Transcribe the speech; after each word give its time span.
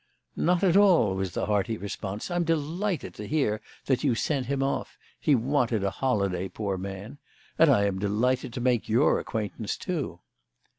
"Not 0.35 0.63
at 0.63 0.75
all," 0.75 1.13
was 1.13 1.33
the 1.33 1.45
hearty 1.45 1.77
response. 1.77 2.31
"I'm 2.31 2.43
delighted 2.43 3.13
to 3.13 3.27
hear 3.27 3.61
that 3.85 4.03
you 4.03 4.15
sent 4.15 4.47
him 4.47 4.63
off; 4.63 4.97
he 5.19 5.35
wanted 5.35 5.83
a 5.83 5.91
holiday, 5.91 6.49
poor 6.49 6.75
man. 6.75 7.19
And 7.59 7.69
I 7.69 7.83
am 7.85 7.99
delighted 7.99 8.51
to 8.53 8.61
make 8.61 8.89
your 8.89 9.19
acquaintance, 9.19 9.77
too." 9.77 10.21